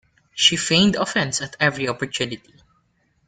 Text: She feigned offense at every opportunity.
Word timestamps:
She 0.33 0.57
feigned 0.57 0.95
offense 0.95 1.43
at 1.43 1.55
every 1.59 1.87
opportunity. 1.87 2.55